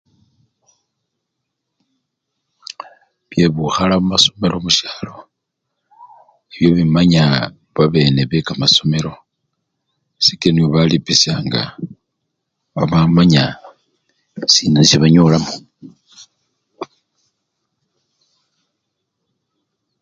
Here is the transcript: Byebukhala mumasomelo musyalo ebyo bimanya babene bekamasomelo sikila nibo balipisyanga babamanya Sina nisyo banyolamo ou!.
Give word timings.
Byebukhala 3.29 3.93
mumasomelo 4.01 4.55
musyalo 4.65 5.15
ebyo 6.53 6.69
bimanya 6.77 7.25
babene 7.75 8.21
bekamasomelo 8.31 9.13
sikila 10.25 10.51
nibo 10.53 10.69
balipisyanga 10.75 11.61
babamanya 12.73 13.43
Sina 14.53 14.79
nisyo 14.79 14.97
banyolamo 15.03 15.51
ou!. 15.57 15.63